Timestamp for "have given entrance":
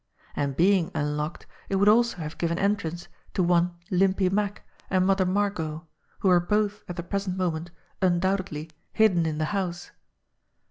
2.17-3.07